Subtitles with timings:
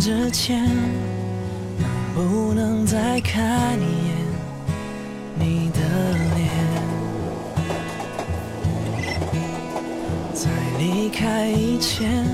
[0.00, 0.66] 之前，
[1.78, 4.16] 能不能再看一眼
[5.38, 5.80] 你的
[6.36, 6.48] 脸？
[10.32, 12.24] 在离开以前，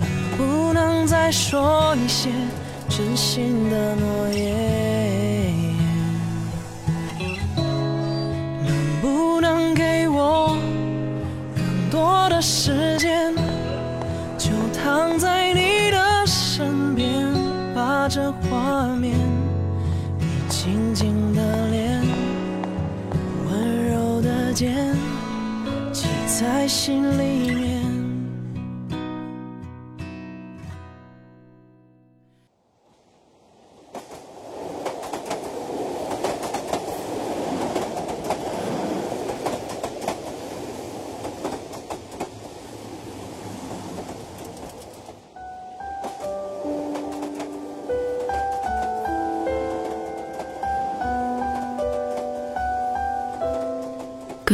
[0.00, 2.30] 能不能再说一些
[2.88, 4.85] 真心的诺言？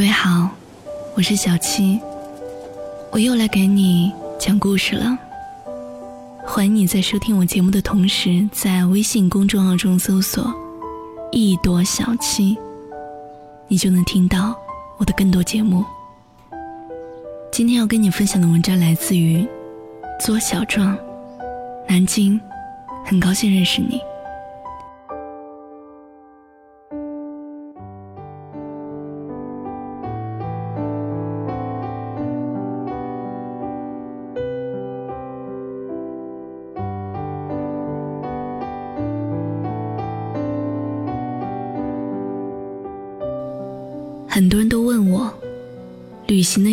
[0.02, 0.50] 各位好，
[1.14, 2.00] 我是小七，
[3.12, 5.16] 我又来给你讲故事了。
[6.44, 10.52] 欢迎你在收听我节目的同时，在微信公众号中搜索
[11.30, 12.58] “一朵小七”，
[13.70, 14.58] 你就能听到
[14.98, 15.84] 我的更多节目。
[17.52, 19.46] 今天要跟你分享的文章来自于
[20.18, 20.98] 左小壮，
[21.88, 22.40] 南京，
[23.04, 24.00] 很高兴认识你。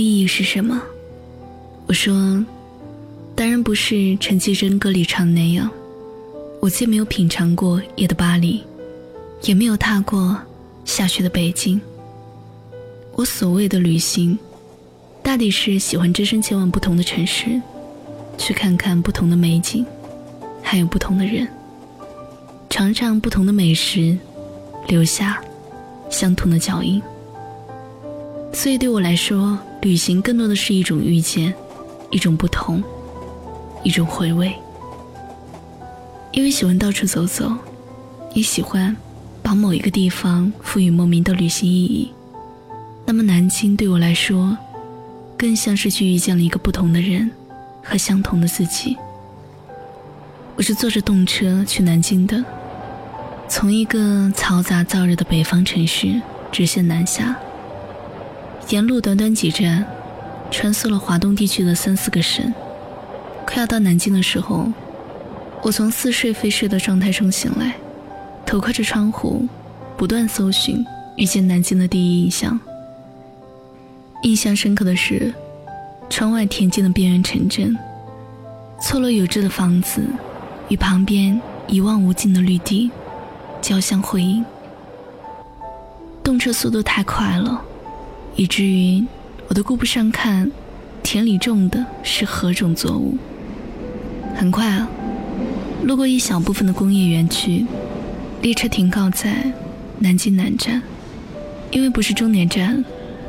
[0.09, 0.81] 意义是什么？
[1.85, 2.43] 我说，
[3.35, 5.69] 当然不是陈绮贞歌里唱那样。
[6.59, 8.63] 我既没有品尝过夜的巴黎，
[9.43, 10.35] 也没有踏过
[10.83, 11.79] 下雪的北京。
[13.13, 14.35] 我所谓的旅行，
[15.21, 17.61] 大抵是喜欢只身前往不同的城市，
[18.35, 19.85] 去看看不同的美景，
[20.63, 21.47] 还有不同的人，
[22.67, 24.17] 尝尝不同的美食，
[24.87, 25.39] 留下
[26.09, 26.99] 相同的脚印。
[28.51, 31.53] 所以对我来说，旅行更多的是一种遇见，
[32.11, 32.83] 一种不同，
[33.83, 34.53] 一种回味。
[36.31, 37.51] 因为喜欢到处走走，
[38.33, 38.95] 也喜欢
[39.41, 42.11] 把某一个地方赋予莫名的旅行意义。
[43.05, 44.57] 那么南京对我来说，
[45.37, 47.31] 更像是去遇见了一个不同的人
[47.81, 48.97] 和相同的自己。
[50.55, 52.43] 我是坐着动车去南京的，
[53.47, 57.35] 从一个嘈杂燥热的北方城市直线南下。
[58.69, 59.83] 沿路短短几站，
[60.51, 62.53] 穿梭了华东地区的三四个省。
[63.43, 64.71] 快要到南京的时候，
[65.63, 67.73] 我从似睡非睡的状态中醒来，
[68.45, 69.47] 头靠着窗户，
[69.97, 70.85] 不断搜寻
[71.15, 72.59] 遇见南京的第一印象。
[74.21, 75.33] 印象深刻的是，
[76.07, 77.75] 窗外恬静的边缘城镇，
[78.79, 80.03] 错落有致的房子，
[80.67, 82.91] 与旁边一望无尽的绿地
[83.63, 84.45] 交相辉映。
[86.23, 87.65] 动车速度太快了。
[88.39, 89.03] 以至于
[89.49, 90.49] 我都顾不上看
[91.03, 93.17] 田里种的是何种作物。
[94.33, 94.87] 很快啊，
[95.83, 97.65] 路过一小部分的工业园区，
[98.41, 99.51] 列车停靠在
[99.97, 100.81] 南京南站。
[101.69, 102.81] 因为不是终点站，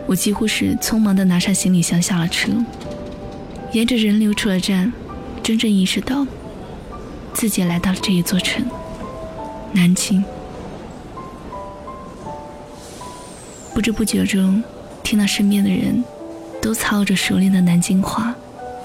[0.06, 2.52] 我几乎是匆忙地拿上行李箱下了车，
[3.72, 4.92] 沿着人流出了站，
[5.42, 6.24] 真正意识到
[7.34, 8.64] 自己来到了这一座城——
[9.74, 10.24] 南京。
[13.74, 14.62] 不知不觉中。
[15.10, 16.04] 听到身边的人
[16.62, 18.32] 都操着熟练的南京话，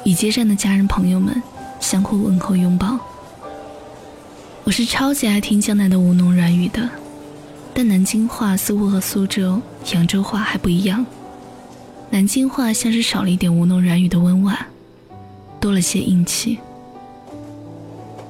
[0.06, 1.40] 与接站的家人朋友们
[1.80, 2.98] 相互问候拥抱。
[4.64, 6.90] 我是超级爱听江南的吴侬软语的，
[7.76, 9.62] 但南京话似乎和苏州、
[9.94, 11.06] 扬州话还不一样。
[12.10, 14.58] 南京话像是少了一点吴侬软语的温婉，
[15.60, 16.58] 多了些硬气。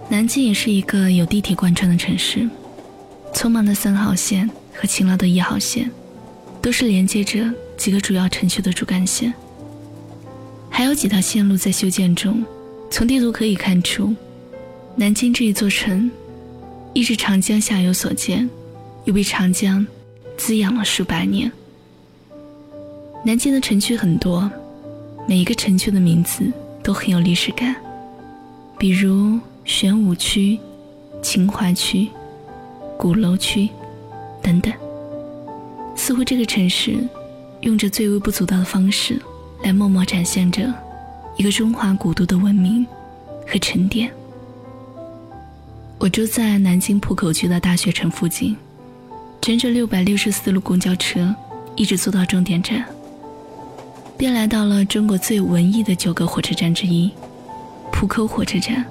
[0.10, 2.50] 南京也是一个有地铁贯穿的城市，
[3.34, 5.90] 匆忙的三号线和勤劳的一号线，
[6.62, 7.50] 都是连接着。
[7.78, 9.34] 几个主要城区的主干线，
[10.70, 12.44] 还有几条线路在修建中。
[12.90, 14.16] 从地图可以看出，
[14.96, 16.10] 南京这一座城，
[16.94, 18.50] 一直长江下游所建，
[19.04, 19.86] 又被长江
[20.38, 21.52] 滋养了数百年。
[23.26, 24.50] 南京的城区很多，
[25.28, 26.50] 每一个城区的名字
[26.84, 27.76] 都很有历史感，
[28.78, 30.58] 比如玄武区、
[31.22, 32.08] 秦淮区、
[32.98, 33.68] 鼓楼区
[34.42, 34.72] 等等。
[35.96, 36.98] 似乎这个城市。
[37.66, 39.20] 用着最微不足道的方式，
[39.64, 40.72] 来默默展现着
[41.36, 42.86] 一个中华古都的文明
[43.48, 44.10] 和沉淀。
[45.98, 48.56] 我住在南京浦口区的大学城附近，
[49.42, 51.34] 乘着六百六十四路公交车，
[51.76, 52.86] 一直坐到终点站，
[54.16, 57.12] 便来到了中国最文艺的九个火车站之一——
[57.92, 58.86] 浦口火车站。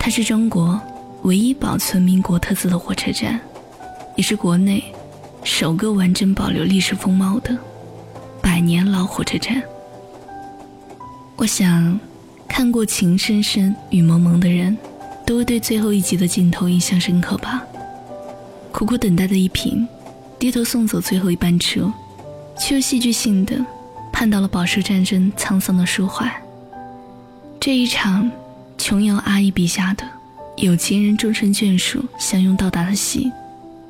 [0.00, 0.80] 它是中国
[1.22, 3.40] 唯一保存民国特色的火车站，
[4.16, 4.82] 也是国内
[5.50, 7.56] 首个完整保留历史风貌的
[8.42, 9.60] 百年老火车站。
[11.36, 11.98] 我想，
[12.46, 14.76] 看过《情深深雨蒙蒙的人。
[15.26, 17.62] 都会对最后一集的镜头印象深刻吧？
[18.72, 19.86] 苦苦等待的一平，
[20.38, 21.92] 低头送走最后一班车，
[22.58, 23.62] 却又戏剧性的
[24.10, 26.32] 盼到了饱受战争沧桑的舒缓。
[27.60, 28.30] 这一场
[28.78, 30.04] 琼瑶阿姨笔下的
[30.56, 33.30] 有情人终成眷属、相拥到达的戏，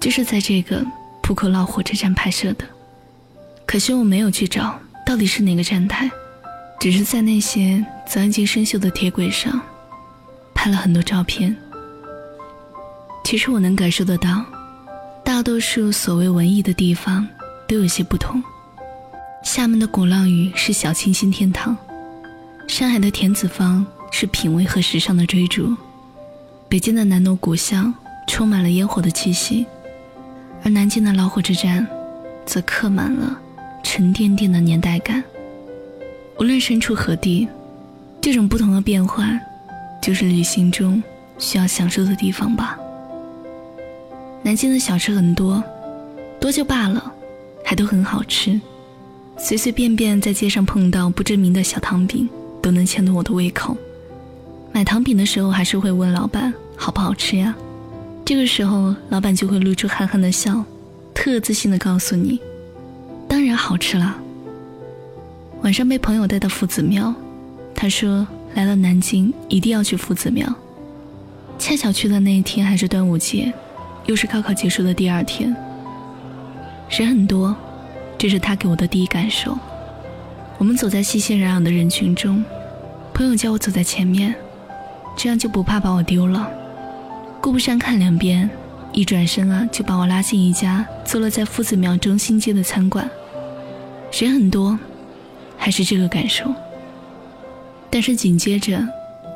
[0.00, 0.84] 就是在这个
[1.29, 2.65] 浦口老火车站拍摄的。
[3.67, 6.11] 可惜我没有去找到底是哪个站台，
[6.81, 9.61] 只是在那些早已经生锈的铁轨上。
[10.55, 11.55] 拍了很多照片。
[13.25, 14.43] 其实我能感受得到，
[15.23, 17.29] 大多数所谓文艺的地方
[17.67, 18.43] 都有些不同。
[19.45, 21.77] 厦门的鼓浪屿是小清新天堂，
[22.67, 25.77] 上海的田子坊是品味和时尚的追逐，
[26.71, 27.93] 北京的南锣鼓巷
[28.27, 29.67] 充满了烟火的气息，
[30.64, 31.87] 而南京的老火车站
[32.46, 33.38] 则刻满了
[33.82, 35.22] 沉甸甸的年代感。
[36.38, 37.49] 无论身处何地，
[38.20, 39.40] 这种不同的变换。
[40.00, 41.02] 就是旅行中
[41.38, 42.78] 需要享受的地方吧。
[44.43, 45.62] 南京的小吃很多，
[46.40, 47.12] 多就罢了，
[47.64, 48.58] 还都很好吃。
[49.37, 52.28] 随随便便在街上碰到不知名的小糖饼，
[52.62, 53.76] 都能牵动我的胃口。
[54.72, 57.55] 买糖饼的时候，还是会问老板好不好吃呀？
[58.29, 60.63] 这个时候，老板就会露出憨憨的笑，
[61.15, 62.39] 特自信的告诉你
[63.27, 64.19] ：“当然好吃啦。”
[65.65, 67.15] 晚上被朋友带到夫子庙，
[67.75, 68.29] 他说。
[68.55, 70.47] 来了南京，一定要去夫子庙。
[71.59, 73.51] 恰巧去的那一天还是端午节，
[74.07, 75.55] 又是高考结束的第二天。
[76.91, 77.57] 人很多，
[78.19, 79.57] 这是他给我的第一感受。
[80.59, 82.45] 我们走在熙熙攘攘的人群中，
[83.15, 84.35] 朋友叫我走在前面，
[85.17, 86.47] 这样就不怕把我丢了。
[87.40, 88.49] 顾不上看两遍，
[88.93, 93.08] 一转身啊，就把我拉进一家坐落在夫子庙中心街的餐馆。
[94.12, 94.79] 人很多，
[95.56, 96.44] 还是这个感受。
[97.90, 98.87] 但是紧接着，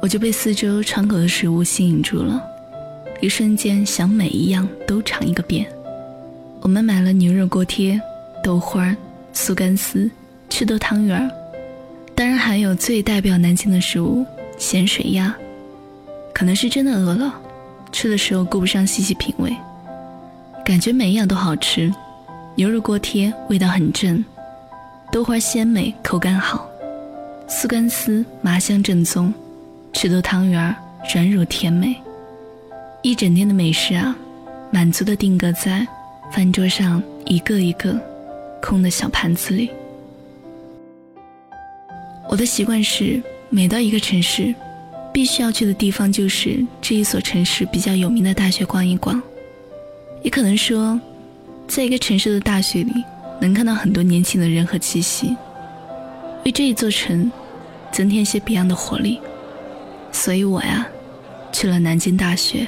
[0.00, 2.42] 我就被四周窗口的食物吸引住了，
[3.20, 5.66] 一瞬间想每一样都尝一个遍。
[6.60, 8.00] 我们买了牛肉锅贴、
[8.42, 8.94] 豆花、
[9.32, 10.10] 素干丝、
[10.50, 11.30] 赤豆汤圆，
[12.14, 14.26] 当然还有最代表南京的食物
[14.58, 15.34] 咸水鸭。
[16.34, 17.34] 可能是真的饿了，
[17.92, 19.54] 吃的时候顾不上细细品味，
[20.64, 21.92] 感觉每一样都好吃。
[22.54, 24.24] 牛肉锅贴味道很正，
[25.12, 26.68] 豆花鲜美，口感好。
[27.48, 29.32] 素干丝麻香正宗，
[29.92, 30.74] 赤豆汤圆
[31.14, 31.94] 软乳甜美，
[33.02, 34.16] 一整天的美食啊，
[34.70, 35.86] 满足的定格在
[36.32, 37.98] 饭桌上一个一个
[38.62, 39.70] 空的小盘子里。
[42.28, 44.54] 我的习惯是，每到一个城市，
[45.12, 49.20] 必须要去的地方就是这一所城市比较有名的大学逛一逛。
[50.22, 50.98] 也可能说，
[51.68, 52.92] 在一个城市的大学里，
[53.40, 55.36] 能看到很多年轻的人和气息，
[56.44, 57.30] 为这一座城。
[57.92, 59.20] 增添些别样的活力，
[60.12, 60.88] 所以我呀，
[61.52, 62.66] 去了南京大学。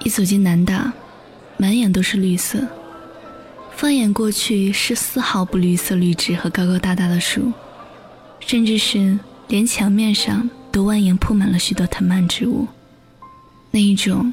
[0.00, 0.92] 一走进南大，
[1.56, 2.58] 满眼都是绿色，
[3.74, 7.50] 放眼过去是丝毫不绿色绿植和高高大大的树，
[8.40, 12.66] 甚至是连墙面上都蜿蜒铺满了许多藤蔓植物。
[13.70, 14.32] 那一种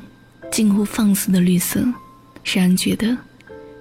[0.51, 1.81] 近乎放肆的绿色，
[2.43, 3.15] 让人觉得，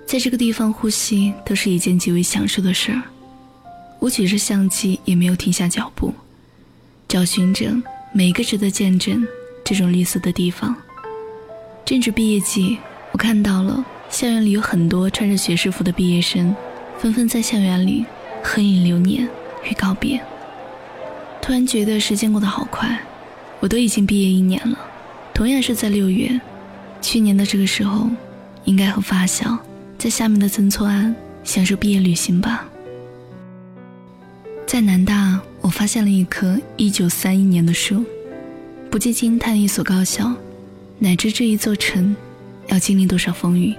[0.05, 3.00] 在这个地方呼吸都是一件极为享受的事儿。
[4.00, 6.12] 我举着相机，也没有停下脚步，
[7.07, 7.75] 找寻着
[8.12, 9.27] 每一个值得见证
[9.65, 10.75] 这种绿色的地方。
[11.85, 12.79] 正值毕业季，
[13.12, 16.55] 我看到了校园里有很多穿着学士服的毕业生，
[16.99, 18.05] 纷纷在校园里
[18.43, 19.29] 合影留念
[19.69, 20.21] 与告别。
[21.49, 23.00] 突然觉得时间过得好快，
[23.59, 24.78] 我都已经毕业一年了。
[25.33, 26.38] 同样是在六月，
[27.00, 28.07] 去年的这个时候，
[28.67, 29.59] 应该和发小
[29.97, 31.14] 在厦门的曾厝垵
[31.45, 32.69] 享受毕业旅行吧。
[34.67, 38.05] 在南大，我发现了一棵一九三一年的树，
[38.90, 40.31] 不禁惊叹一所高校，
[40.99, 42.14] 乃至这一座城，
[42.67, 43.75] 要经历多少风雨，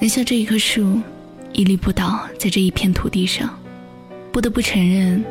[0.00, 1.00] 能像这一棵树，
[1.52, 3.48] 屹立不倒在这一片土地上。
[4.32, 5.24] 不得不承认，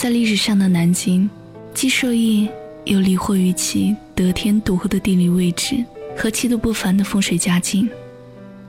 [0.00, 1.28] 在历史上的南京，
[1.74, 2.48] 既受益
[2.84, 5.84] 又离获于其得天独厚的地理位置
[6.16, 7.90] 和气度不凡的风水佳境。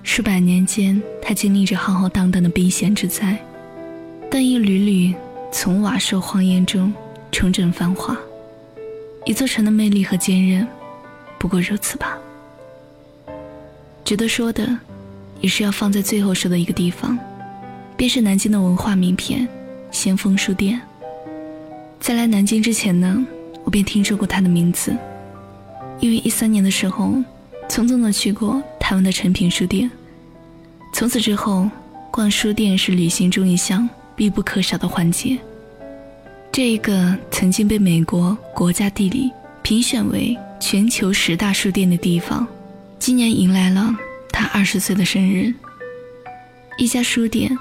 [0.02, 3.38] 数百年间，它经历着浩浩荡荡的兵险之灾，
[4.32, 5.16] 但一缕缕。
[5.52, 6.92] 从瓦砾荒烟中
[7.32, 8.18] 重整繁华，
[9.24, 10.68] 一座城的魅力和坚韧，
[11.38, 12.18] 不过如此吧。
[14.04, 14.68] 值得说的，
[15.42, 17.16] 也是要放在最后说的一个地方，
[17.96, 19.48] 便是南京的文化名片——
[19.92, 20.82] 先锋书店。
[22.00, 23.26] 在来南京之前呢，
[23.64, 24.96] 我便听说过他的名字，
[26.00, 27.14] 因为一三年的时候，
[27.68, 29.90] 匆匆的去过台湾的诚品书店。
[30.94, 31.70] 从此之后，
[32.10, 35.38] 逛书店是旅行中一项必不可少的环节。
[36.52, 39.30] 这一个曾经被美国国家地理
[39.62, 42.48] 评选为全球十大书店的地方，
[42.98, 43.94] 今年迎来了
[44.32, 45.54] 他二十岁的生日。
[46.78, 47.56] 一家书店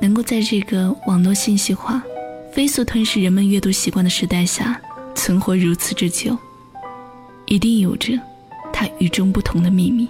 [0.00, 2.02] 能够在这个网络信息化、
[2.52, 4.80] 飞速吞噬人们阅读习惯的时代下
[5.14, 6.36] 存活如此之久，
[7.46, 8.18] 一定有着
[8.72, 10.08] 它与众不同的秘密。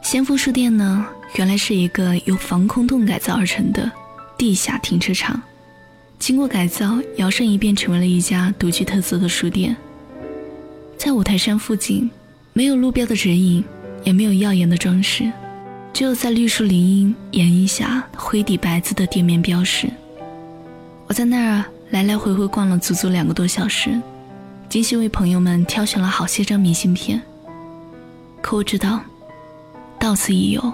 [0.00, 3.90] 先锋书店呢，原来是一个由防空洞改造而成的
[4.38, 5.42] 地下停车场，
[6.20, 9.76] 经过改造，摇身一变成为了一家独具特色的书店。
[10.96, 12.08] 在五台山附近，
[12.52, 13.64] 没有路标的指引，
[14.04, 15.28] 也没有耀眼的装饰，
[15.92, 19.90] 只有在绿树林荫掩映下灰底白字的店面标识。
[21.06, 24.00] 我在那儿来来回回逛了足足两个多小时，
[24.68, 27.20] 精心为朋友们挑选了好些张明信片。
[28.40, 29.00] 可我知道。
[29.96, 30.72] 到此一游，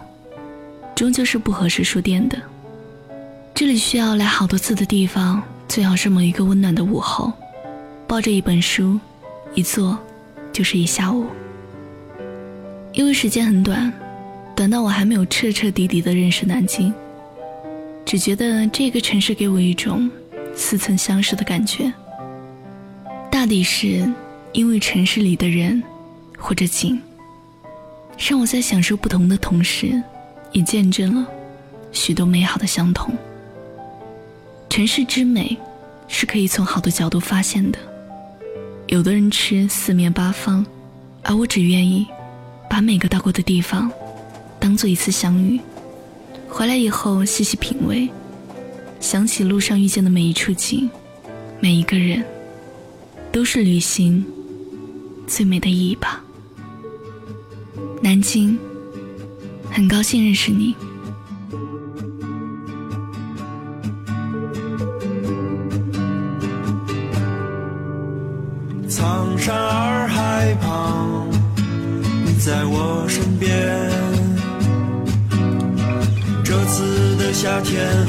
[0.97, 2.37] 终究是不合适书店的。
[3.55, 7.33] 这里需要来好多次的地方，最好是某一个温暖的午后，
[8.09, 8.99] 抱着一本书，
[9.55, 9.97] 一坐
[10.53, 11.27] 就是一下午。
[12.93, 13.93] 因为时间很短，
[14.57, 16.93] 短到我还没有彻彻底底的认识南京，
[18.05, 20.11] 只觉得这个城市给我一种
[20.55, 21.93] 似曾相识的感觉。
[23.31, 24.13] 大抵是
[24.53, 25.83] 因为城市里的人
[26.37, 27.01] 或者景。
[28.19, 30.03] 让我在享受不同的同时，
[30.53, 31.27] 也见证了
[31.91, 33.15] 许多美好的相同。
[34.69, 35.57] 城市之美
[36.07, 37.79] 是可以从好多角度发现的。
[38.89, 40.67] 有的人吃四面八方，
[41.23, 42.07] 而我只愿意
[42.69, 43.91] 把每个到过的地方
[44.59, 45.59] 当做一次相遇。
[46.51, 48.09] 回来以后细细品味，
[49.01, 50.91] 想起路上遇见的每一处景，
[51.59, 52.23] 每一个人，
[53.33, 54.23] 都是旅行
[55.27, 56.23] 最美的意义吧。
[58.03, 58.59] 南京，
[59.71, 60.75] 很高兴认识你。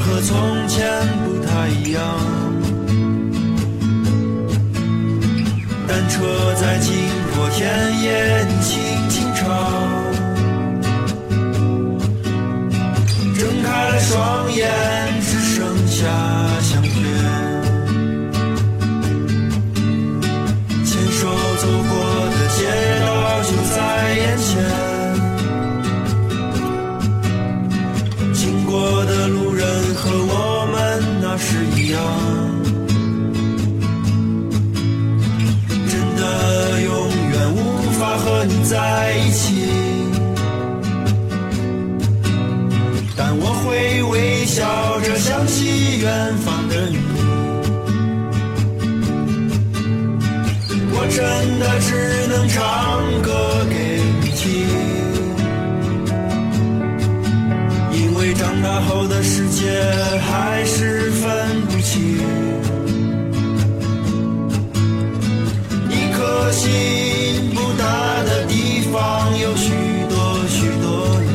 [0.04, 0.78] 和从前
[1.24, 2.02] 不太一样，
[5.88, 6.92] 单车在经
[7.34, 9.22] 过田野，你轻轻。
[13.34, 14.70] 睁开了双眼，
[66.72, 69.72] 心不大的地方有许
[70.08, 70.16] 多
[70.48, 71.30] 许多你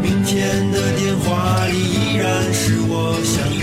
[0.00, 3.60] 明天的电话里依然是我想你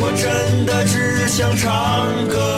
[0.00, 2.57] 我真的只想唱歌。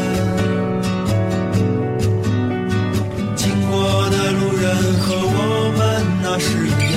[6.31, 6.90] 那是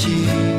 [0.00, 0.49] 心